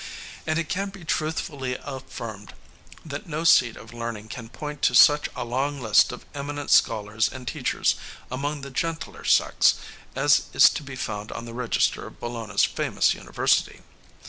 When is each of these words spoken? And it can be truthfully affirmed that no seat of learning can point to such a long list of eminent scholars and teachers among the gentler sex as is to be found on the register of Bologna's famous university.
And 0.47 0.57
it 0.57 0.67
can 0.67 0.89
be 0.89 1.03
truthfully 1.05 1.75
affirmed 1.83 2.55
that 3.05 3.27
no 3.27 3.43
seat 3.43 3.77
of 3.77 3.93
learning 3.93 4.29
can 4.29 4.49
point 4.49 4.81
to 4.81 4.95
such 4.95 5.29
a 5.35 5.45
long 5.45 5.79
list 5.79 6.11
of 6.11 6.25
eminent 6.33 6.71
scholars 6.71 7.29
and 7.31 7.47
teachers 7.47 7.93
among 8.31 8.61
the 8.61 8.71
gentler 8.71 9.23
sex 9.23 9.75
as 10.15 10.45
is 10.53 10.71
to 10.71 10.81
be 10.81 10.95
found 10.95 11.31
on 11.31 11.45
the 11.45 11.53
register 11.53 12.07
of 12.07 12.19
Bologna's 12.19 12.63
famous 12.63 13.13
university. 13.13 13.81